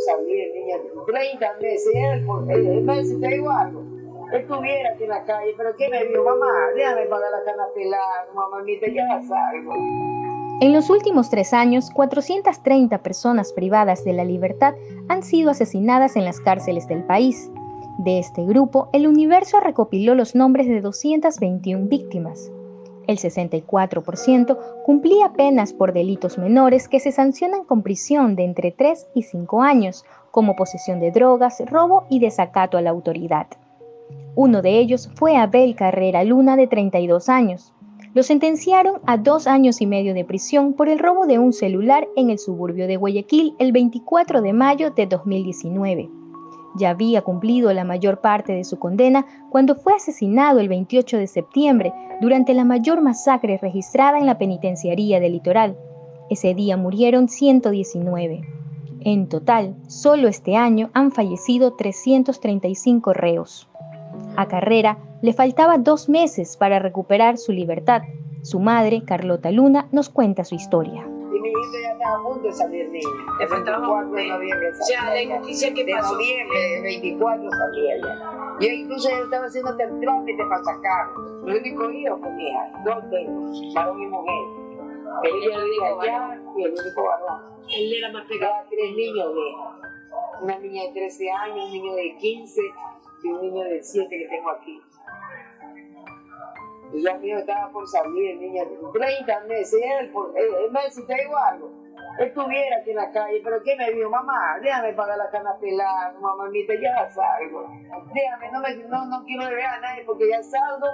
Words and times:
salir, 0.00 0.52
niña. 0.54 0.76
30 1.06 1.54
meses, 1.60 1.94
él, 1.94 2.26
por, 2.26 2.50
él, 2.50 2.82
me 2.82 3.02
te 3.02 3.28
digo 3.28 3.50
algo. 3.50 3.82
Estuviera 4.32 4.90
aquí 4.90 5.04
en 5.04 5.10
la 5.10 5.24
calle, 5.24 5.54
pero 5.56 5.74
¿qué 5.76 5.88
me 5.88 6.04
vio? 6.06 6.22
Mamá, 6.22 6.70
déjame 6.74 7.06
pagar 7.06 7.30
la 7.30 7.44
cana 7.44 7.64
pelada, 7.74 8.28
mamita, 8.50 8.86
ya 8.88 9.22
salgo. 9.22 9.72
En 10.60 10.72
los 10.72 10.90
últimos 10.90 11.30
tres 11.30 11.52
años, 11.54 11.90
430 11.94 13.02
personas 13.02 13.52
privadas 13.52 14.04
de 14.04 14.12
la 14.12 14.24
libertad 14.24 14.74
han 15.08 15.22
sido 15.22 15.50
asesinadas 15.50 16.16
en 16.16 16.24
las 16.24 16.40
cárceles 16.40 16.88
del 16.88 17.04
país. 17.04 17.50
De 17.98 18.18
este 18.18 18.44
grupo, 18.44 18.90
el 18.92 19.06
universo 19.06 19.60
recopiló 19.60 20.14
los 20.14 20.34
nombres 20.34 20.68
de 20.68 20.80
221 20.80 21.86
víctimas. 21.86 22.50
El 23.08 23.16
64% 23.16 24.58
cumplía 24.84 25.32
penas 25.32 25.72
por 25.72 25.94
delitos 25.94 26.36
menores 26.36 26.88
que 26.88 27.00
se 27.00 27.10
sancionan 27.10 27.64
con 27.64 27.82
prisión 27.82 28.36
de 28.36 28.44
entre 28.44 28.70
3 28.70 29.08
y 29.14 29.22
5 29.22 29.62
años, 29.62 30.04
como 30.30 30.54
posesión 30.54 31.00
de 31.00 31.10
drogas, 31.10 31.62
robo 31.70 32.04
y 32.10 32.20
desacato 32.20 32.76
a 32.76 32.82
la 32.82 32.90
autoridad. 32.90 33.46
Uno 34.34 34.60
de 34.60 34.78
ellos 34.78 35.10
fue 35.14 35.36
Abel 35.36 35.74
Carrera 35.74 36.22
Luna, 36.22 36.54
de 36.56 36.66
32 36.66 37.30
años. 37.30 37.72
Lo 38.12 38.22
sentenciaron 38.22 39.00
a 39.06 39.16
dos 39.16 39.46
años 39.46 39.80
y 39.80 39.86
medio 39.86 40.12
de 40.12 40.26
prisión 40.26 40.74
por 40.74 40.90
el 40.90 40.98
robo 40.98 41.26
de 41.26 41.38
un 41.38 41.54
celular 41.54 42.06
en 42.14 42.28
el 42.28 42.38
suburbio 42.38 42.86
de 42.86 42.96
Guayaquil 42.96 43.54
el 43.58 43.72
24 43.72 44.42
de 44.42 44.52
mayo 44.52 44.90
de 44.90 45.06
2019. 45.06 46.10
Ya 46.76 46.90
había 46.90 47.22
cumplido 47.22 47.72
la 47.72 47.84
mayor 47.84 48.20
parte 48.20 48.52
de 48.52 48.64
su 48.64 48.78
condena 48.78 49.26
cuando 49.50 49.74
fue 49.74 49.94
asesinado 49.94 50.60
el 50.60 50.68
28 50.68 51.18
de 51.18 51.26
septiembre 51.26 51.92
durante 52.20 52.54
la 52.54 52.64
mayor 52.64 53.00
masacre 53.00 53.58
registrada 53.58 54.18
en 54.18 54.26
la 54.26 54.38
penitenciaría 54.38 55.20
del 55.20 55.32
litoral. 55.32 55.76
Ese 56.30 56.54
día 56.54 56.76
murieron 56.76 57.28
119. 57.28 58.42
En 59.00 59.28
total, 59.28 59.76
solo 59.86 60.28
este 60.28 60.56
año 60.56 60.90
han 60.92 61.10
fallecido 61.10 61.74
335 61.74 63.12
reos. 63.12 63.68
A 64.36 64.46
Carrera 64.46 64.98
le 65.22 65.32
faltaba 65.32 65.78
dos 65.78 66.08
meses 66.08 66.56
para 66.56 66.78
recuperar 66.78 67.38
su 67.38 67.52
libertad. 67.52 68.02
Su 68.42 68.60
madre, 68.60 69.02
Carlota 69.04 69.50
Luna, 69.50 69.88
nos 69.92 70.08
cuenta 70.08 70.44
su 70.44 70.54
historia. 70.54 71.06
Hija 71.58 71.80
ya 71.82 71.92
estaba 71.92 72.18
a 72.18 72.22
punto 72.22 72.46
de 72.46 72.52
salir 72.52 72.88
niña. 72.90 73.08
El 73.40 73.48
24 73.48 74.10
de 74.10 74.26
noviembre 74.28 74.70
O 74.70 74.84
sea, 74.84 75.04
la 75.04 75.74
que 75.74 75.84
de 75.84 75.92
pasó. 75.92 76.12
noviembre, 76.12 76.76
el 76.76 76.82
24 76.82 77.50
salía 77.50 77.96
ya. 78.02 78.56
Y 78.60 78.66
incluso 78.80 79.10
yo 79.10 79.24
estaba 79.24 79.46
haciendo 79.46 79.70
el 79.70 80.00
trámite 80.00 80.44
para 80.44 80.64
sacarlo. 80.64 81.22
Los 81.46 81.60
únicos 81.60 81.94
hijos 81.94 82.20
mi 82.20 82.48
hija, 82.48 82.82
dos 82.84 83.10
tengo, 83.10 83.74
varón 83.74 84.00
y 84.02 84.06
mujer. 84.06 84.44
El 85.22 85.42
hijo 85.42 85.60
de 85.60 85.66
ella 85.66 86.00
allá 86.00 86.40
y 86.56 86.62
el 86.64 86.72
único 86.72 87.04
varón. 87.04 87.42
Él 87.68 87.94
era 87.94 88.12
más 88.12 88.24
pegado. 88.26 88.52
Cada 88.52 88.68
tres 88.68 88.96
niños 88.96 89.34
de 89.34 90.44
Una 90.44 90.58
niña 90.58 90.82
de 90.84 90.92
13 90.92 91.30
años, 91.30 91.64
un 91.64 91.72
niño 91.72 91.94
de 91.94 92.16
15 92.16 92.60
y 93.24 93.28
un 93.28 93.40
niño 93.42 93.64
de 93.64 93.82
7 93.82 94.08
que 94.08 94.28
tengo 94.28 94.50
aquí. 94.50 94.80
Y 96.92 97.02
ya 97.02 97.14
mío 97.18 97.38
estaba 97.38 97.70
por 97.70 97.86
salir, 97.86 98.36
niña, 98.38 98.64
30 98.92 99.40
meses, 99.40 99.80
él, 100.00 100.10
por, 100.10 100.32
él, 100.36 100.46
él 100.64 100.70
me 100.72 100.82
decía, 100.82 101.04
te 101.06 101.14
digo 101.14 101.36
algo, 101.36 101.70
estuviera 102.18 102.78
aquí 102.78 102.90
en 102.90 102.96
la 102.96 103.10
calle, 103.12 103.40
pero 103.44 103.62
¿qué 103.62 103.76
me 103.76 103.92
vio? 103.92 104.10
Mamá, 104.10 104.58
déjame 104.60 104.92
pagar 104.94 105.18
la 105.18 105.30
cana 105.30 105.56
pelada, 105.60 106.14
mamita, 106.20 106.74
ya 106.74 107.08
salgo. 107.10 107.68
Déjame, 108.14 108.50
no, 108.88 109.06
no, 109.06 109.24
quiero 109.24 109.44
ver 109.44 109.64
a 109.64 109.80
nadie 109.80 110.04
porque 110.04 110.28
ya 110.28 110.42
salgo. 110.42 110.86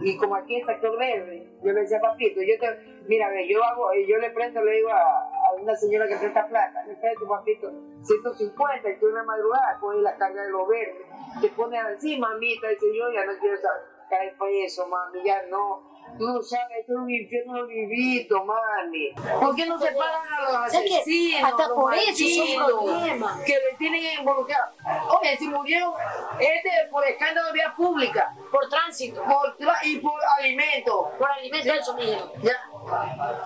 Y 0.00 0.16
como 0.18 0.34
aquí 0.34 0.56
es 0.56 0.66
sector 0.66 0.98
verde, 0.98 1.48
yo 1.62 1.72
le 1.72 1.80
decía, 1.80 2.00
papito, 2.00 2.40
yo 2.42 2.58
te, 2.58 3.00
mira, 3.06 3.28
yo 3.48 3.62
hago, 3.64 3.90
yo 4.06 4.18
le 4.18 4.30
presto, 4.30 4.62
le 4.62 4.72
digo 4.72 4.90
a, 4.90 5.52
una 5.60 5.74
señora 5.74 6.06
que 6.06 6.16
presta 6.16 6.46
plata, 6.46 6.84
le 6.86 6.94
presto, 6.96 7.26
papito, 7.26 7.70
150, 8.02 8.90
y 8.90 8.98
tú 8.98 9.08
en 9.08 9.14
la 9.14 9.22
madrugada 9.24 9.78
pones 9.80 10.02
la 10.02 10.16
carga 10.16 10.42
de 10.42 10.50
los 10.50 10.68
verdes, 10.68 11.06
te 11.40 11.48
pones 11.48 11.82
así, 11.82 12.18
mamita, 12.18 12.68
dice 12.68 12.86
yo, 12.94 13.10
ya 13.12 13.24
no 13.24 13.32
quiero 13.40 13.56
saber, 13.56 13.82
caer 14.10 14.36
preso, 14.36 14.86
mami, 14.86 15.20
ya 15.24 15.40
no. 15.50 15.88
Tú 16.18 16.26
no 16.26 16.42
sabes, 16.42 16.78
esto 16.80 16.92
es 16.94 16.98
un 16.98 17.08
infierno 17.10 17.66
vivito, 17.68 18.44
mami. 18.44 19.12
¿Por 19.40 19.54
qué 19.54 19.64
no 19.64 19.78
se 19.78 19.92
pagan 19.92 20.22
a 20.38 20.42
los 20.42 20.54
asesinos? 20.56 21.44
Hasta 21.50 21.68
los 21.68 21.76
por 21.76 21.94
eso 21.94 22.10
es 22.10 22.20
un 22.38 22.58
bandidos, 22.58 22.84
problema. 22.84 23.40
Que 23.46 23.52
le 23.52 23.76
tienen 23.78 24.18
involucrado. 24.18 24.72
Oye, 25.20 25.36
si 25.38 25.46
murieron 25.46 25.92
este 26.40 26.70
por 26.90 27.06
escándalo 27.06 27.46
de 27.48 27.52
vía 27.52 27.72
pública 27.76 28.34
Por 28.50 28.68
tránsito, 28.68 29.22
por 29.22 29.56
tra- 29.56 29.78
y 29.84 29.98
por 29.98 30.20
alimentos. 30.38 31.06
por 31.16 31.30
alimentos, 31.30 31.76
eso. 31.76 31.96
Ya. 32.42 32.56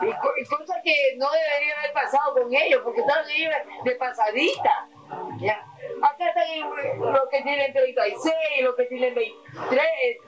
Y, 0.01 0.07
y 0.09 0.47
cosas 0.47 0.79
que 0.83 0.95
no 1.19 1.27
debería 1.31 1.79
haber 1.81 1.93
pasado 1.93 2.33
con 2.33 2.55
ellos, 2.55 2.81
porque 2.83 3.01
estaban 3.03 3.29
ellos 3.29 3.53
de 3.85 3.95
pasadita. 3.97 4.89
Ya. 5.39 5.67
Acá 6.05 6.29
están 6.29 6.45
los 7.01 7.29
que 7.31 7.43
tienen 7.43 7.73
36, 7.73 8.35
los 8.63 8.75
que 8.77 8.85
tienen 8.85 9.15
23, 9.15 9.83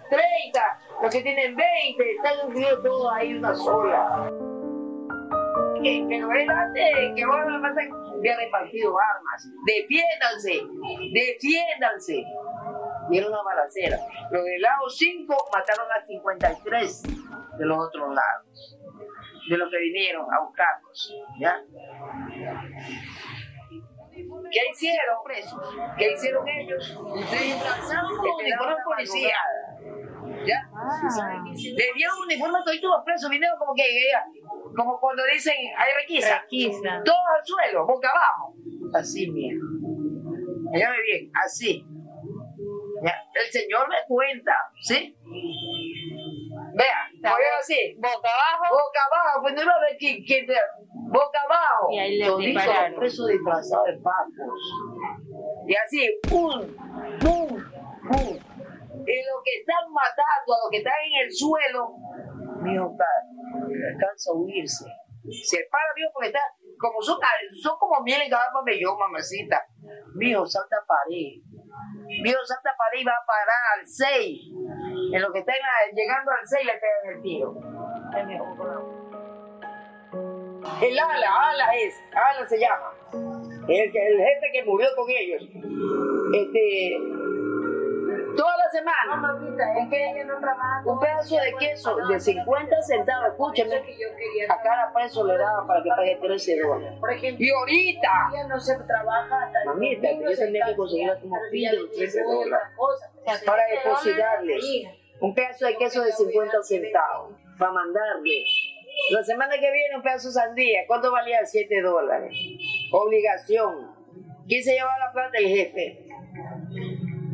30, 0.09 0.79
los 1.03 1.13
que 1.15 1.23
tienen 1.23 1.55
20, 1.55 2.11
están 2.13 2.49
unidos 2.49 2.83
todos 2.83 3.13
ahí 3.13 3.35
una 3.35 3.55
sola. 3.55 4.31
Que, 5.83 6.01
antes 6.49 7.15
que 7.15 7.23
ahora 7.23 7.45
me 7.45 7.61
pasan, 7.61 7.91
había 7.93 8.37
repartido 8.39 8.97
armas. 8.99 9.49
Defiéndanse, 9.67 10.63
defiéndanse. 11.13 12.25
Era 13.13 13.29
una 13.29 13.43
balacera. 13.43 13.99
Los 14.31 14.45
del 14.45 14.63
lado 14.63 14.89
5 14.89 15.37
mataron 15.53 15.93
a 15.93 16.05
53 16.07 17.03
de 17.59 17.67
los 17.67 17.79
otros 17.87 18.15
lados, 18.15 18.79
de 19.51 19.59
los 19.59 19.71
que 19.71 19.79
vinieron 19.79 20.27
a 20.33 20.41
buscarlos. 20.41 21.15
¿ya? 21.39 21.61
¿Qué 24.56 24.71
hicieron 24.72 25.17
presos? 25.22 25.61
¿Qué 25.99 26.12
hicieron 26.12 26.49
ellos? 26.49 26.94
Como 26.94 27.15
uniforme 28.39 28.77
policía. 28.84 29.37
¿Ya? 30.47 30.71
Le 31.55 31.84
dieron 31.94 32.17
uniforme 32.25 32.59
a 32.59 32.65
todos 32.65 32.81
los 32.81 33.05
presos, 33.05 33.28
vinieron 33.28 33.59
como 33.59 33.75
que, 33.75 33.83
como 34.75 34.99
cuando 34.99 35.25
dicen, 35.31 35.55
hay 35.77 35.93
requisa. 36.00 36.41
Requisa. 36.41 37.03
Todos 37.05 37.19
al 37.39 37.45
suelo, 37.45 37.87
boca 37.87 38.09
abajo. 38.09 38.55
Así, 38.95 39.31
mira. 39.31 39.59
Dígame 40.72 41.03
bien, 41.03 41.31
así. 41.45 41.84
Ya, 43.05 43.15
El 43.34 43.53
Señor 43.53 43.87
me 43.91 43.97
cuenta, 44.09 44.55
¿sí? 44.81 45.15
Vea, 46.75 47.06
voy 47.35 47.45
a 47.45 47.57
decir, 47.59 47.97
Boca 47.97 48.29
abajo. 48.29 48.65
boca 48.75 49.01
abajo, 49.11 49.43
pues 49.43 49.55
no 49.55 49.61
ver 49.81 49.97
quién, 49.99 50.25
quién 50.25 50.47
te- 50.47 50.55
boca 51.09 51.41
abajo. 51.45 51.89
Y 51.91 51.99
ahí 51.99 52.19
le 52.19 52.37
dispararon. 52.37 52.99
presos 52.99 53.27
disfrazados 53.29 53.87
de 53.87 53.99
pacos. 54.03 54.61
Y 55.67 55.75
así, 55.75 56.01
pum, 56.29 56.61
pum, 57.21 57.49
pum. 57.49 58.37
Y 59.07 59.17
los 59.23 59.39
que 59.45 59.55
están 59.61 59.85
matando, 59.93 60.49
a 60.55 60.59
los 60.65 60.71
que 60.71 60.79
están 60.79 60.95
en 61.05 61.27
el 61.27 61.33
suelo, 61.33 61.95
ca- 62.97 63.27
alcanza 63.95 64.31
a 64.31 64.35
huirse. 64.35 64.85
Se 65.45 65.59
para, 65.71 65.85
mijo, 65.97 66.11
porque 66.13 66.29
está, 66.29 66.41
como 66.79 67.01
son, 67.03 67.19
son 67.63 67.77
como 67.79 68.01
miel 68.03 68.23
en 68.23 68.31
cada 68.31 68.47
pabellón, 68.53 68.97
mamacita. 68.99 69.65
Mijo, 70.15 70.47
salta 70.47 70.77
pared. 70.87 71.43
Mijo, 72.23 72.39
salta 72.45 72.71
pared 72.79 73.01
y 73.01 73.05
va 73.05 73.13
a 73.13 73.27
parar 73.27 73.63
al 73.79 73.87
6. 73.87 74.39
En 75.16 75.22
lo 75.22 75.32
que 75.32 75.38
están 75.41 75.54
a- 75.54 75.91
llegando 75.94 76.31
al 76.31 76.38
6 76.47 76.66
le 76.66 76.72
pegan 76.75 77.16
el 77.16 77.22
tiro. 77.22 77.54
Es 78.19 78.27
mejor 78.27 78.56
con 78.56 78.69
la- 78.69 78.82
El 80.87 80.99
ala, 80.99 81.49
ala 81.50 81.75
es, 81.77 81.94
ala 82.12 82.47
se 82.47 82.59
llama. 82.59 82.93
El, 83.69 83.93
que- 83.93 84.06
el 84.09 84.19
jefe 84.19 84.50
que 84.53 84.65
murió 84.65 84.88
con 84.97 85.06
ellos. 85.10 85.43
Este, 86.34 86.99
toda 88.37 88.56
la 88.59 88.69
semana. 88.71 89.32
un, 89.78 89.88
pe- 89.91 90.27
un 90.84 91.00
pedazo 91.00 91.37
de 91.37 91.54
queso 91.59 91.97
de 92.09 92.21
50 92.21 92.83
centavos, 92.83 93.28
escúcheme, 93.31 93.77
a 94.48 94.62
cada 94.62 94.93
preso 94.93 95.27
le 95.27 95.38
daba 95.38 95.66
para 95.66 95.83
que 95.83 95.88
pague 95.91 96.16
13 96.16 96.59
dólares. 96.60 96.98
Por 97.00 97.12
ejemplo, 97.12 97.44
Y 97.44 97.50
ahorita, 97.50 98.09
no 98.48 98.60
se 98.60 98.77
trabaja 98.81 99.51
Mamita, 99.66 100.09
yo 100.12 100.36
tenía 100.36 100.66
que 100.66 100.77
conseguir 100.77 101.10
como 101.22 101.36
pide 101.51 101.72
los 101.77 101.91
13 101.92 102.21
otra 102.24 102.34
dólares. 102.34 102.69
para 103.47 103.65
13 103.66 103.89
depositarles 103.89 104.65
un 105.21 105.34
pedazo 105.34 105.66
de 105.66 105.77
queso 105.77 106.03
de 106.03 106.13
50 106.13 106.63
centavos, 106.63 107.34
para 107.59 107.72
mandarles. 107.72 108.48
La 109.10 109.22
semana 109.22 109.54
que 109.54 109.71
viene 109.72 109.97
un 109.97 110.03
pedazo 110.03 110.28
de 110.28 110.34
sandía, 110.34 110.86
¿cuánto 110.86 111.10
valía? 111.10 111.45
7 111.45 111.83
dólares. 111.83 112.33
Obligación. 112.92 113.95
¿Quién 114.47 114.63
se 114.63 114.72
llevaba 114.72 114.98
la 114.98 115.13
plata? 115.13 115.39
El 115.39 115.48
jefe. 115.48 116.07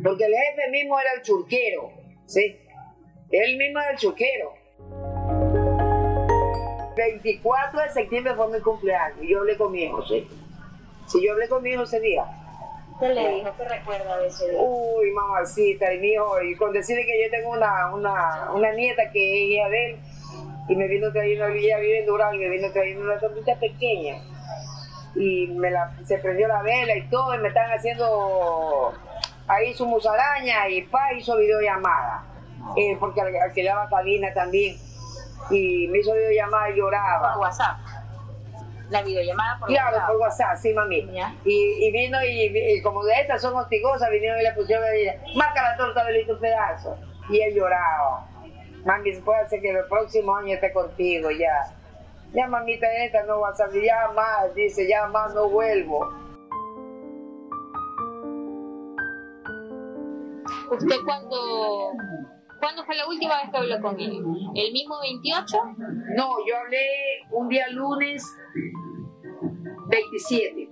Porque 0.03 0.25
el 0.25 0.33
jefe 0.33 0.69
mismo 0.71 0.99
era 0.99 1.13
el 1.13 1.21
churquero, 1.21 1.91
¿sí? 2.25 2.59
Él 3.31 3.57
mismo 3.57 3.79
era 3.79 3.91
el 3.91 3.97
churquero. 3.97 4.53
24 6.95 7.81
de 7.81 7.89
septiembre 7.89 8.35
fue 8.35 8.49
mi 8.49 8.59
cumpleaños 8.59 9.17
yo 9.27 9.39
hablé 9.39 9.57
con 9.57 9.71
mi 9.71 9.83
hijo, 9.83 10.05
¿sí? 10.05 10.27
Si 11.07 11.25
yo 11.25 11.33
hablé 11.33 11.47
con 11.47 11.63
mi 11.63 11.71
hijo 11.71 11.83
ese 11.83 11.99
día, 11.99 12.25
¿Qué 13.07 13.13
le 13.13 13.29
dijo? 13.35 13.51
¿Qué 13.57 13.63
recuerda 13.65 14.17
de 14.19 14.27
ese 14.27 14.49
día? 14.49 14.59
Uy, 14.61 15.11
mamacita, 15.11 15.93
y 15.93 15.99
mi 15.99 16.07
hijo, 16.13 16.41
y 16.41 16.55
con 16.55 16.71
decirle 16.73 17.05
que 17.05 17.23
yo 17.23 17.29
tengo 17.31 17.51
una, 17.51 17.93
una, 17.93 18.51
una 18.53 18.71
nieta 18.71 19.03
que 19.11 19.19
es 19.43 19.49
hija 19.51 19.69
de 19.69 19.85
él, 19.91 19.97
y 20.69 20.75
me 20.75 20.87
vino 20.87 21.11
trayendo, 21.11 21.47
ella 21.47 21.77
vive 21.79 21.99
en 21.99 22.05
Durán, 22.05 22.33
y 22.35 22.37
me 22.39 22.49
vino 22.49 22.71
trayendo 22.71 23.03
una 23.03 23.19
tortita 23.19 23.55
pequeña. 23.59 24.15
y 25.15 25.45
me 25.47 25.69
la, 25.69 25.91
se 26.05 26.17
prendió 26.17 26.47
la 26.47 26.63
vela 26.63 26.95
y 26.97 27.07
todo, 27.09 27.35
y 27.35 27.37
me 27.37 27.49
están 27.49 27.69
haciendo 27.71 28.93
ahí 29.47 29.73
su 29.73 29.85
musaraña 29.85 30.67
y 30.69 30.81
pa, 30.83 31.13
hizo 31.13 31.37
videollamada, 31.37 32.23
eh, 32.77 32.97
porque 32.99 33.21
al- 33.21 33.35
alquilaba 33.35 33.87
cabina 33.89 34.33
también, 34.33 34.75
y 35.51 35.87
me 35.89 35.99
hizo 35.99 36.13
videollamada 36.13 36.69
y 36.71 36.75
lloraba. 36.77 37.37
WhatsApp. 37.37 37.77
La 38.89 39.01
videollamada 39.01 39.57
por 39.59 39.69
Claro, 39.69 39.91
WhatsApp. 39.97 40.07
por 40.09 40.17
WhatsApp, 40.17 40.57
sí, 40.57 40.73
mami. 40.73 41.09
Y, 41.45 41.87
y 41.87 41.91
vino 41.91 42.17
y, 42.23 42.75
y 42.77 42.81
como 42.81 43.03
de 43.03 43.13
estas 43.21 43.41
son 43.41 43.55
hostigosas, 43.55 44.09
vinieron 44.11 44.39
y 44.39 44.43
le 44.43 44.51
pusieron 44.53 44.85
y 44.93 44.99
dije, 44.99 45.19
marca 45.35 45.63
la 45.71 45.77
torta 45.77 46.03
de 46.05 46.25
un 46.31 46.39
pedazo. 46.39 46.97
Y 47.29 47.41
él 47.41 47.55
lloraba. 47.55 48.27
Mami, 48.85 49.13
puede 49.21 49.39
hacer 49.41 49.61
que 49.61 49.69
el 49.71 49.85
próximo 49.85 50.35
año 50.35 50.55
esté 50.55 50.71
contigo 50.73 51.31
ya. 51.31 51.73
Ya 52.33 52.47
mamita 52.47 52.91
esta 53.03 53.23
no 53.23 53.39
va 53.41 53.49
a 53.49 53.55
salir, 53.55 53.83
ya 53.85 54.09
más, 54.13 54.53
dice, 54.55 54.87
ya 54.87 55.07
más 55.07 55.33
no 55.33 55.47
vuelvo. 55.49 56.11
¿Usted 60.71 60.95
cuándo, 61.05 61.91
cuándo 62.63 62.85
fue 62.85 62.95
la 62.95 63.05
última 63.05 63.35
vez 63.41 63.51
que 63.51 63.57
habló 63.57 63.81
con 63.81 63.99
él? 63.99 64.23
¿El 64.55 64.71
mismo 64.71 64.95
28? 65.01 65.57
No, 66.15 66.29
yo 66.47 66.57
hablé 66.57 66.79
un 67.31 67.49
día 67.49 67.67
lunes 67.69 68.23
27. 69.89 70.69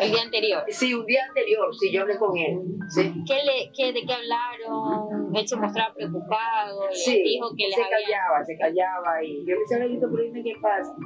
El 0.00 0.10
día 0.10 0.22
anterior. 0.22 0.64
Sí, 0.68 0.92
un 0.92 1.06
día 1.06 1.20
anterior, 1.28 1.72
sí, 1.78 1.92
yo 1.92 2.02
hablé 2.02 2.18
con 2.18 2.36
él. 2.36 2.60
Sí. 2.88 3.14
¿Qué 3.26 3.34
le, 3.44 3.70
qué, 3.72 3.92
¿De 3.92 4.04
qué 4.04 4.12
hablaron? 4.12 5.32
Él 5.36 5.46
se 5.46 5.56
mostraba 5.56 5.94
preocupado, 5.94 6.88
Sí, 6.90 7.22
dijo 7.22 7.50
que 7.56 7.66
les 7.66 7.76
se 7.76 7.82
callaba, 7.82 8.44
se 8.44 8.58
callaba 8.58 9.22
y 9.22 9.44
yo 9.46 9.54
le 9.54 9.60
decía, 9.60 9.78
dime 9.78 10.42
qué 10.42 10.54
pasa. 10.60 10.96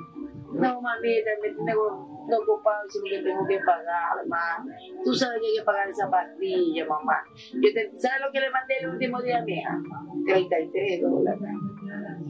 No, 0.52 0.80
mamita, 0.80 1.30
me 1.42 1.48
tengo 1.50 2.24
no 2.28 2.36
ocupado, 2.38 2.88
sino 2.88 3.04
que 3.04 3.22
tengo 3.22 3.46
que 3.46 3.58
pagar, 3.60 4.16
mamá. 4.26 4.64
Tú 5.04 5.12
sabes 5.14 5.40
que 5.40 5.46
hay 5.48 5.56
que 5.58 5.62
pagar 5.64 5.88
esa 5.88 6.10
pastilla, 6.10 6.86
mamá. 6.86 7.22
Yo 7.54 7.72
te- 7.72 7.90
¿Sabes 7.96 8.20
lo 8.24 8.32
que 8.32 8.40
le 8.40 8.50
mandé 8.50 8.74
el 8.80 8.88
último 8.90 9.20
día, 9.22 9.42
mija? 9.44 9.78
33 10.26 11.00
dólares. 11.02 11.40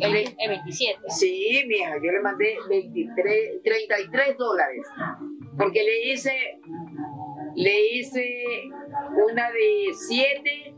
El, 0.01 0.17
el 0.17 0.49
27. 0.49 0.99
Sí, 1.09 1.65
mija, 1.67 1.95
yo 1.97 2.13
le 2.13 2.21
mandé 2.21 2.57
23, 2.69 3.63
33 3.63 4.37
dólares. 4.39 4.87
Porque 5.57 5.83
le 5.83 6.13
hice, 6.13 6.61
le 7.57 7.87
hice 7.95 8.45
una 9.33 9.51
de 9.51 9.93
7 9.93 10.75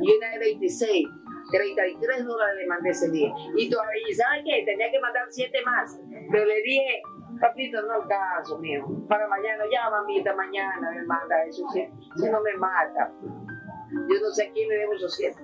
y 0.00 0.12
una 0.16 0.30
de 0.32 0.38
26. 0.40 1.06
33 1.50 2.24
dólares 2.24 2.56
le 2.58 2.66
mandé 2.66 2.90
ese 2.90 3.10
día. 3.10 3.32
Y 3.56 3.70
todavía, 3.70 4.02
¿y 4.08 4.14
¿saben 4.14 4.44
qué? 4.44 4.62
Tenía 4.64 4.90
que 4.90 5.00
mandar 5.00 5.26
7 5.28 5.58
más. 5.64 6.00
Pero 6.30 6.44
le 6.44 6.62
dije, 6.62 7.02
papito, 7.40 7.82
no 7.82 8.06
caso, 8.06 8.58
mío. 8.58 8.84
Para 9.08 9.26
mañana, 9.28 9.64
ya, 9.72 9.90
mamita, 9.90 10.34
mañana 10.34 10.90
me 10.90 11.02
manda 11.04 11.44
eso. 11.44 11.66
Si, 11.68 11.88
si 12.16 12.30
no 12.30 12.40
me 12.40 12.54
mata. 12.54 13.12
Yo 13.90 14.20
no 14.20 14.30
sé 14.30 14.48
a 14.48 14.52
quién 14.52 14.68
le 14.68 14.76
debo 14.76 14.94
esos 14.94 15.14
7. 15.16 15.36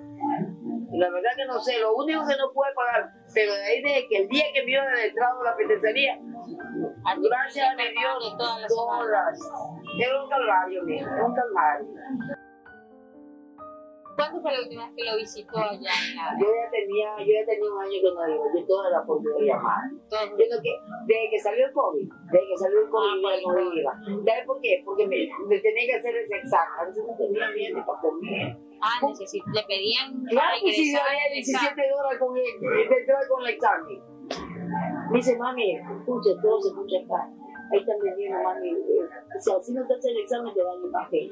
La 0.93 1.09
verdad 1.09 1.29
que 1.35 1.45
no 1.45 1.59
sé, 1.59 1.79
lo 1.79 1.95
único 1.95 2.25
que 2.25 2.37
no 2.37 2.53
puede 2.53 2.73
pagar, 2.73 3.11
pero 3.33 3.53
de 3.53 3.63
ahí 3.63 3.81
de 3.81 4.07
que 4.07 4.17
el 4.23 4.29
día 4.29 4.45
que 4.53 4.63
vio 4.63 4.81
el 4.81 5.09
entrado 5.09 5.41
a 5.41 5.43
la 5.43 5.55
penitenciaría, 5.57 6.17
gracias 7.21 7.67
a 7.67 7.75
Dios, 7.75 8.37
De 8.37 8.67
todas 8.67 9.07
las. 9.09 9.39
Es 9.39 10.09
un 10.23 10.29
calvario, 10.29 10.83
mío, 10.83 11.05
un 11.25 11.35
calvario. 11.35 11.87
¿Cuándo 14.45 14.45
fue 14.45 14.51
la 14.53 14.61
última 14.61 14.85
vez 14.85 14.93
que 14.95 15.03
lo 15.09 15.17
visitó 15.17 15.57
allá 15.57 15.93
en 16.05 16.15
la... 16.15 16.37
Yo 16.37 16.45
ya 16.45 16.69
tenía, 16.69 17.09
yo 17.17 17.31
ya 17.33 17.45
tenía 17.49 17.65
un 17.65 17.81
año 17.81 17.97
que 17.97 18.11
no 18.13 18.21
iba, 18.29 18.45
yo 18.53 18.65
toda 18.65 18.89
la 18.91 19.01
oportunidad 19.01 19.39
de 19.41 19.45
llamar. 19.45 19.81
Yo 19.89 20.61
que, 20.61 20.71
desde 21.09 21.29
que 21.31 21.39
salió 21.39 21.65
el 21.65 21.73
COVID, 21.73 22.07
desde 22.29 22.45
que 22.45 22.57
salió 22.57 22.79
el 22.85 22.89
COVID, 22.89 23.25
Ah, 23.25 23.33
el 23.33 23.41
yo 23.41 23.51
no 23.51 23.73
iba. 23.73 23.93
¿Sabes 24.21 24.45
por 24.45 24.61
qué? 24.61 24.81
Porque 24.85 25.07
me, 25.07 25.17
me 25.49 25.57
tenía 25.59 25.85
que 25.89 25.95
hacer 25.97 26.15
ese 26.15 26.37
examen, 26.37 26.73
a 26.77 26.85
veces 26.85 27.03
no 27.05 27.17
tenía 27.17 27.49
ni 27.49 27.81
para 27.81 27.99
comer. 27.99 28.57
Ah, 28.81 29.01
necesito, 29.01 29.45
le 29.49 29.63
pedían 29.63 30.13
Claro 30.29 30.55
que 30.61 30.71
sí, 30.71 30.93
yo 30.93 31.01
había 31.01 31.25
el 31.25 31.39
examen. 31.41 31.73
17 31.73 31.89
dólares 31.89 32.19
con 32.19 32.37
el, 32.37 32.89
de 32.89 32.97
entrar 32.97 33.27
con 33.27 33.41
el 33.41 33.49
examen. 33.49 33.97
Me 35.09 35.17
dice, 35.17 35.37
mami, 35.37 35.73
escucha, 35.73 36.29
todo 36.41 36.61
se 36.61 36.69
escucha 36.69 36.97
acá. 37.01 37.33
Ahí 37.73 37.79
están 37.79 37.97
vendiendo, 37.97 38.37
mami. 38.43 38.73
O 38.73 39.41
sea, 39.41 39.59
si 39.59 39.73
no 39.73 39.81
te 39.87 39.93
haces 39.93 40.11
el 40.11 40.21
examen, 40.21 40.53
te 40.53 40.61
dan 40.61 40.83
el 40.85 40.91
papel. 40.91 41.31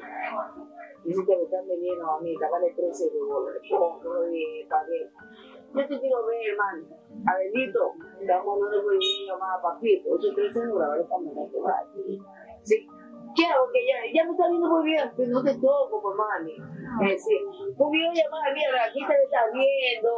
Que 1.03 1.35
lo 1.35 1.43
están 1.43 1.67
vendiendo, 1.67 2.05
mamita, 2.05 2.49
vale 2.49 2.71
13 2.71 3.11
dólares. 3.11 3.61
Y 3.63 4.63
pagué. 4.65 5.11
Yo 5.75 5.87
te 5.87 5.99
quiero 5.99 6.25
ver, 6.25 6.49
hermano. 6.51 6.87
A 7.27 7.37
Benito, 7.37 7.93
estamos 8.21 8.55
hablando 8.55 8.89
de 8.89 8.97
dinero 8.97 9.37
más 9.37 9.59
a 9.59 9.61
papito. 9.61 10.15
Esos 10.15 10.33
13 10.33 10.65
dólares 10.67 11.05
para 11.09 11.21
mí, 11.21 11.31
que 11.33 11.59
aquí. 11.59 12.21
Sí. 12.63 12.87
¿Qué 13.35 13.45
hago? 13.45 13.67
Que 13.73 13.81
ya, 13.83 13.97
ya 14.13 14.25
me 14.25 14.31
está 14.31 14.47
viendo 14.47 14.69
muy 14.69 14.83
bien, 14.85 15.11
pero 15.17 15.29
no 15.29 15.43
te 15.43 15.55
toco, 15.59 16.13
mami. 16.15 16.55
Es 17.03 17.17
decir, 17.17 17.41
un 17.75 17.91
video 17.91 18.11
llamada, 18.13 18.53
mira, 18.53 18.85
aquí 18.87 19.01
te 19.03 19.23
está 19.23 19.49
viendo, 19.51 20.13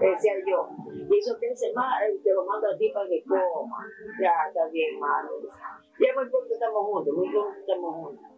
decía 0.00 0.32
yo. 0.46 0.68
Y 0.94 1.18
eso 1.18 1.36
te 1.38 1.48
dice, 1.50 1.72
más, 1.74 2.00
te 2.22 2.32
lo 2.32 2.44
mando 2.46 2.68
a 2.70 2.78
ti 2.78 2.90
para 2.94 3.08
que 3.08 3.22
coma. 3.24 3.84
Ya, 4.20 4.32
está 4.48 4.68
bien, 4.70 4.98
mano. 4.98 5.30
Ya 5.98 6.14
muy 6.14 6.30
pronto 6.30 6.54
estamos 6.54 6.86
juntos, 6.86 7.14
muy 7.14 7.28
pronto 7.30 7.58
estamos 7.58 7.94
juntos. 7.96 8.32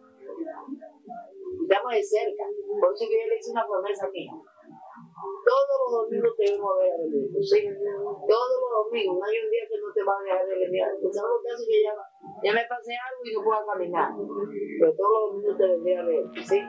Estamos 1.65 1.91
de 1.93 2.03
cerca. 2.03 2.45
Por 2.79 2.93
eso 2.93 3.05
que 3.09 3.17
yo 3.17 3.25
le 3.25 3.37
hice 3.41 3.51
una 3.51 3.65
promesa 3.65 4.05
mía. 4.13 4.31
Todos 5.45 5.65
los 5.81 5.89
domingos 6.05 6.37
te 6.37 6.51
vengo 6.51 6.73
a 6.73 6.77
ver 6.77 6.93
a 6.93 6.97
Benito, 7.01 7.41
¿sí? 7.41 7.65
Todos 7.65 8.49
los 8.61 8.71
domingos, 8.85 9.17
no 9.17 9.25
hay 9.25 9.37
un 9.41 9.49
día 9.49 9.65
que 9.65 9.77
no 9.81 9.89
te 9.93 10.03
va 10.03 10.13
a 10.13 10.23
dejar 10.23 10.45
de 10.45 10.55
venir. 10.61 10.83
Pues 11.01 11.15
¿sabes 11.15 11.31
lo 11.33 11.41
que 11.41 11.49
hace 11.49 11.65
que 11.65 11.81
ya, 11.81 11.93
ya 12.43 12.53
me 12.53 12.65
pase 12.69 12.93
algo 12.93 13.21
y 13.25 13.33
no 13.33 13.43
pueda 13.43 13.65
caminar? 13.65 14.09
Pero 14.79 14.93
todos 14.93 15.09
los 15.09 15.31
domingos 15.33 15.57
te 15.57 15.67
vendré 15.67 15.97
a 15.97 16.03
ver, 16.05 16.23
¿sí? 16.45 16.61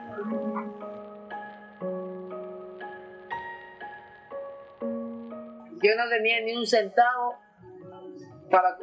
Yo 5.77 5.91
no 5.95 6.09
tenía 6.09 6.41
ni 6.41 6.57
un 6.57 6.65
centavo 6.65 7.35
para 8.49 8.77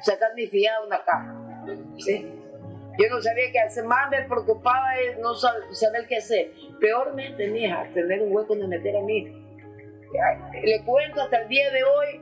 sacar 0.00 0.34
mi 0.34 0.46
fiado 0.46 0.86
una 0.86 1.04
caja, 1.04 1.36
¿sí? 1.98 2.47
Yo 2.98 3.08
no 3.10 3.20
sabía 3.20 3.52
qué 3.52 3.60
hacer, 3.60 3.84
más 3.84 4.10
me 4.10 4.22
preocupaba 4.24 4.96
es 4.98 5.18
no 5.18 5.30
sab- 5.34 5.70
saber 5.72 6.06
qué 6.08 6.16
hacer. 6.16 6.52
Peormente, 6.80 7.46
mi 7.48 7.64
hija, 7.64 7.88
tener 7.94 8.20
un 8.22 8.34
hueco 8.34 8.56
donde 8.56 8.76
meter 8.76 8.96
a. 8.96 9.00
Ay, 9.00 10.62
Le 10.64 10.84
cuento 10.84 11.20
hasta 11.22 11.42
el 11.42 11.48
día 11.48 11.70
de 11.70 11.84
hoy, 11.84 12.20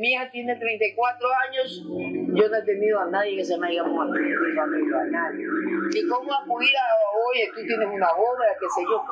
mi 0.00 0.12
hija 0.12 0.30
tiene 0.30 0.54
34 0.56 1.28
años, 1.48 1.84
yo 1.88 2.48
no 2.48 2.56
he 2.56 2.62
tenido 2.62 3.00
a 3.00 3.06
nadie 3.06 3.36
que 3.36 3.44
se 3.44 3.58
me 3.58 3.68
haya 3.68 3.82
muerto, 3.82 4.12
mi. 4.14 4.30
Ni 4.30 6.08
cómo 6.08 6.32
acudir 6.34 6.76
a, 6.76 6.86
oye, 7.30 7.50
tú 7.54 7.60
tienes 7.66 7.88
una 7.88 8.12
boda, 8.14 8.46
qué 8.60 8.66
sé 8.74 8.82
yo. 8.82 9.02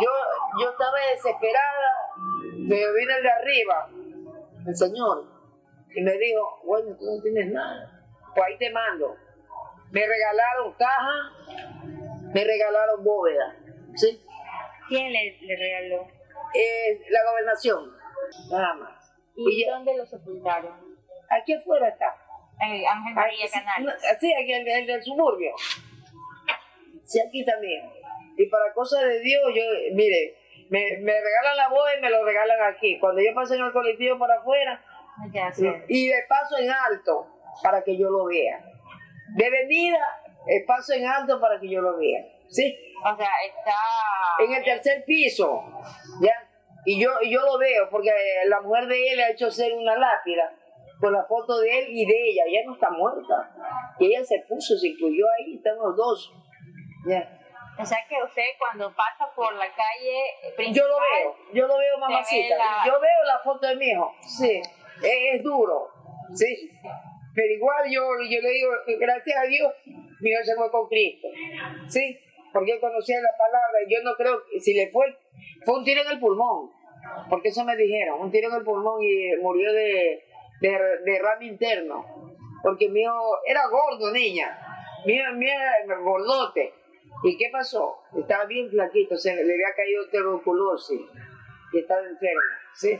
Yo, 0.00 0.10
yo 0.60 0.70
estaba 0.70 0.96
desesperada, 1.14 1.90
pero 2.68 2.94
vino 2.94 3.12
el 3.16 3.22
de 3.22 3.30
arriba, 3.30 3.90
el 4.66 4.74
señor, 4.76 5.24
y 5.94 6.02
me 6.02 6.12
dijo, 6.18 6.60
bueno, 6.64 6.96
tú 6.98 7.04
no 7.04 7.22
tienes 7.22 7.52
nada, 7.52 7.93
pues 8.34 8.46
ahí 8.46 8.58
te 8.58 8.70
mando. 8.70 9.16
Me 9.90 10.06
regalaron 10.06 10.72
caja, 10.74 11.30
me 12.32 12.44
regalaron 12.44 13.04
bóveda, 13.04 13.56
¿sí? 13.94 14.20
¿Quién 14.88 15.12
le, 15.12 15.38
le 15.40 15.56
regaló? 15.56 16.06
Eh, 16.54 17.00
la 17.10 17.30
gobernación, 17.30 17.92
nada 18.50 18.74
más. 18.74 19.16
¿Y 19.36 19.50
Y 19.62 19.64
ya- 19.64 19.72
dónde 19.72 19.96
lo 19.96 20.04
sepultaron? 20.06 20.96
aquí 21.30 21.54
afuera 21.54 21.88
está. 21.88 22.14
En 22.60 22.86
Ángel 22.86 23.14
María 23.14 23.38
Ay, 23.42 23.48
sí, 23.48 23.58
Canales. 23.58 23.86
no, 23.86 24.18
Sí, 24.20 24.32
aquí 24.32 24.52
el, 24.52 24.68
el 24.68 24.86
del 24.86 25.02
suburbio. 25.02 25.52
Sí, 27.04 27.20
aquí 27.20 27.44
también. 27.44 27.90
Y 28.36 28.46
para 28.46 28.72
cosas 28.72 29.02
de 29.04 29.20
Dios, 29.20 29.42
yo, 29.54 29.62
mire, 29.94 30.36
me, 30.70 30.96
me 30.98 31.12
regalan 31.20 31.56
la 31.56 31.68
boda 31.68 31.96
y 31.96 32.00
me 32.00 32.10
lo 32.10 32.24
regalan 32.24 32.62
aquí. 32.72 32.98
Cuando 32.98 33.20
yo 33.20 33.34
paso 33.34 33.54
en 33.54 33.62
el 33.64 33.72
colectivo 33.72 34.18
para 34.18 34.36
afuera, 34.36 34.82
y 35.88 36.08
de 36.08 36.22
paso 36.28 36.56
en 36.58 36.70
alto, 36.70 37.28
para 37.62 37.82
que 37.82 37.96
yo 37.96 38.10
lo 38.10 38.24
vea. 38.26 38.64
De 39.34 39.50
venida, 39.50 39.98
el 40.46 40.64
paso 40.64 40.92
en 40.92 41.06
alto 41.06 41.40
para 41.40 41.58
que 41.60 41.68
yo 41.68 41.80
lo 41.80 41.96
vea. 41.98 42.24
¿Sí? 42.48 42.76
O 43.04 43.16
sea, 43.16 43.28
está... 43.46 43.74
En 44.44 44.52
el 44.52 44.62
tercer 44.64 45.04
piso, 45.04 45.62
¿ya? 46.20 46.32
Y 46.86 47.00
yo, 47.02 47.10
y 47.22 47.30
yo 47.32 47.40
lo 47.40 47.58
veo, 47.58 47.88
porque 47.90 48.10
la 48.46 48.60
mujer 48.60 48.86
de 48.86 49.12
él 49.12 49.20
ha 49.20 49.30
hecho 49.30 49.46
hacer 49.46 49.72
una 49.72 49.96
lápida 49.96 50.52
con 51.00 51.12
la 51.12 51.24
foto 51.24 51.58
de 51.60 51.78
él 51.78 51.86
y 51.88 52.04
de 52.06 52.12
ella. 52.30 52.42
Ella 52.46 52.60
no 52.66 52.74
está 52.74 52.90
muerta. 52.90 53.50
Y 53.98 54.06
ella 54.06 54.22
se 54.24 54.44
puso, 54.48 54.76
se 54.76 54.88
incluyó 54.88 55.24
ahí, 55.38 55.56
están 55.56 55.76
los 55.76 55.96
dos. 55.96 56.32
¿ya? 57.08 57.40
O 57.78 57.84
sea 57.84 57.98
que 58.08 58.14
usted 58.22 58.42
cuando 58.58 58.94
pasa 58.94 59.28
por 59.34 59.52
la 59.54 59.66
calle 59.74 60.54
principal... 60.56 60.74
Yo 60.74 60.88
lo 60.88 61.00
veo, 61.00 61.36
yo 61.54 61.66
lo 61.66 61.76
veo, 61.78 61.98
mamacita. 61.98 62.56
la- 62.56 62.82
Yo 62.86 62.92
veo 63.00 63.24
la 63.26 63.38
foto 63.42 63.66
de 63.66 63.76
mi 63.76 63.86
hijo. 63.88 64.12
Sí, 64.20 64.62
es, 65.02 65.34
es 65.34 65.42
duro. 65.42 65.88
Sí. 66.34 66.70
Pero 67.34 67.52
igual 67.52 67.84
yo, 67.90 68.02
yo 68.30 68.40
le 68.40 68.50
digo, 68.50 68.70
gracias 69.00 69.36
a 69.36 69.46
Dios, 69.46 69.72
mi 70.20 70.30
hijo 70.30 70.44
se 70.44 70.54
fue 70.54 70.70
con 70.70 70.88
Cristo. 70.88 71.28
Sí, 71.88 72.18
porque 72.52 72.72
él 72.72 72.80
conocía 72.80 73.20
la 73.20 73.36
palabra 73.36 73.78
yo 73.88 73.98
no 74.02 74.14
creo 74.14 74.42
que 74.50 74.60
si 74.60 74.74
le 74.74 74.90
fue, 74.90 75.06
fue 75.64 75.78
un 75.78 75.84
tiro 75.84 76.02
en 76.02 76.12
el 76.12 76.20
pulmón. 76.20 76.70
Porque 77.28 77.48
eso 77.48 77.64
me 77.64 77.76
dijeron, 77.76 78.20
un 78.20 78.30
tiro 78.30 78.48
en 78.48 78.56
el 78.56 78.64
pulmón 78.64 79.02
y 79.02 79.36
murió 79.42 79.72
de, 79.72 80.24
de 80.60 80.78
derrame 81.04 81.46
interno, 81.46 82.04
porque 82.62 82.88
mío 82.88 83.12
era 83.46 83.66
gordo, 83.68 84.10
niña, 84.12 84.56
mío, 85.04 85.24
mío 85.34 85.52
era 85.84 85.98
gordote. 85.98 86.72
¿Y 87.22 87.36
qué 87.36 87.48
pasó? 87.50 88.02
Estaba 88.16 88.44
bien 88.46 88.70
flaquito, 88.70 89.16
se 89.16 89.34
le 89.34 89.42
había 89.42 89.74
caído 89.74 90.08
tuberculosis 90.08 91.00
y 91.72 91.78
estaba 91.78 92.06
enfermo, 92.06 92.40
¿sí? 92.74 92.98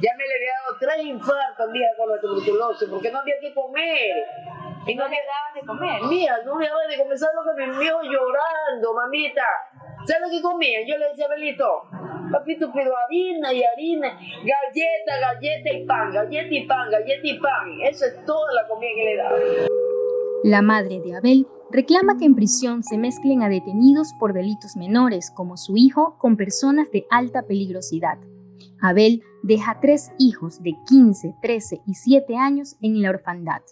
Ya 0.00 0.10
me 0.16 0.24
le 0.26 0.34
había 0.34 0.52
dado 0.62 0.76
tres 0.78 1.04
infartos, 1.04 1.70
mía, 1.70 1.88
con 1.96 2.08
la 2.08 2.20
tuberculosis, 2.20 2.88
porque 2.88 3.10
no 3.10 3.18
había 3.18 3.34
que 3.40 3.52
comer. 3.52 4.24
Y 4.86 4.94
no, 4.94 5.08
le 5.08 5.16
daban 5.16 5.54
de 5.54 5.60
comer. 5.66 6.02
Mía, 6.04 6.36
no 6.44 6.58
le 6.58 6.68
daban 6.68 6.88
de 6.88 6.96
comer, 6.96 7.18
¿sabes 7.18 7.34
lo 7.34 7.44
que 7.44 7.58
me 7.58 7.72
envió 7.72 8.00
llorando, 8.02 8.94
mamita? 8.94 9.44
¿Sabes 10.06 10.22
lo 10.22 10.30
que 10.30 10.42
comía? 10.42 10.78
Yo 10.86 10.96
le 10.96 11.08
decía, 11.08 11.28
Belito, 11.28 11.88
papito, 12.30 12.70
pero 12.72 12.92
harina 12.96 13.52
y 13.52 13.62
harina, 13.62 14.18
galleta, 14.18 15.18
galleta 15.20 15.72
y 15.72 15.84
pan, 15.84 16.12
galleta 16.12 16.54
y 16.54 16.66
pan, 16.66 16.90
galleta 16.90 17.26
y 17.26 17.38
pan. 17.38 17.80
Eso 17.82 18.06
es 18.06 18.24
toda 18.24 18.52
la 18.52 18.66
comida 18.68 18.90
que 18.94 19.04
le 19.04 19.16
daba. 19.16 19.38
La 20.44 20.62
madre 20.62 21.00
de 21.00 21.16
Abel 21.16 21.46
reclama 21.70 22.16
que 22.18 22.24
en 22.24 22.34
prisión 22.34 22.82
se 22.82 22.96
mezclen 22.96 23.42
a 23.42 23.48
detenidos 23.48 24.14
por 24.18 24.32
delitos 24.32 24.76
menores, 24.76 25.30
como 25.30 25.56
su 25.56 25.76
hijo, 25.76 26.16
con 26.18 26.36
personas 26.36 26.90
de 26.90 27.06
alta 27.10 27.42
peligrosidad. 27.42 28.18
Abel 28.80 29.22
deja 29.42 29.78
tres 29.80 30.12
hijos 30.18 30.62
de 30.62 30.74
15, 30.88 31.34
13 31.42 31.82
y 31.86 31.94
7 31.94 32.36
años 32.36 32.76
en 32.80 33.02
la 33.02 33.10
orfandad. 33.10 33.62